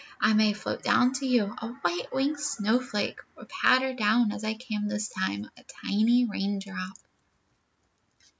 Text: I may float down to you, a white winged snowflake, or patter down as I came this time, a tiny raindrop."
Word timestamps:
I 0.19 0.33
may 0.33 0.53
float 0.53 0.81
down 0.81 1.13
to 1.19 1.27
you, 1.27 1.53
a 1.61 1.67
white 1.67 2.11
winged 2.11 2.39
snowflake, 2.39 3.19
or 3.37 3.45
patter 3.45 3.93
down 3.93 4.31
as 4.31 4.43
I 4.43 4.55
came 4.55 4.87
this 4.87 5.09
time, 5.09 5.47
a 5.55 5.63
tiny 5.85 6.27
raindrop." 6.27 6.97